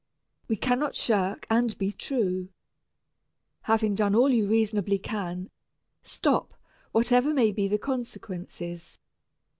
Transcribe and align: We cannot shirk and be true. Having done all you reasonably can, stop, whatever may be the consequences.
We 0.47 0.55
cannot 0.55 0.95
shirk 0.95 1.45
and 1.47 1.77
be 1.77 1.91
true. 1.91 2.49
Having 3.61 3.93
done 3.93 4.15
all 4.15 4.29
you 4.29 4.47
reasonably 4.47 4.97
can, 4.97 5.51
stop, 6.01 6.55
whatever 6.91 7.35
may 7.35 7.51
be 7.51 7.67
the 7.67 7.77
consequences. 7.77 8.97